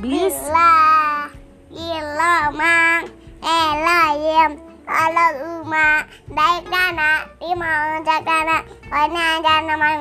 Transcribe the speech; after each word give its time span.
Bis. 0.00 0.32
Bismillah. 0.32 1.28
Gila 1.68 2.36
mang. 2.56 3.04
Elohim. 3.44 4.50
Kalau 4.88 5.60
uma 5.60 6.02
baik 6.32 6.64
dana, 6.66 7.30
lima 7.38 8.00
cak 8.02 8.20
dana, 8.26 8.58
banyak 8.90 9.38
dana 9.44 9.74
mang 9.76 10.00